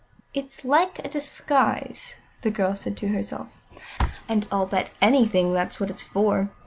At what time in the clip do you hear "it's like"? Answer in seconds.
0.33-0.97